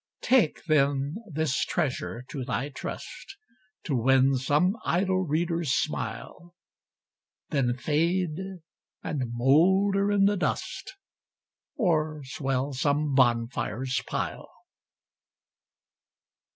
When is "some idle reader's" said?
4.35-5.71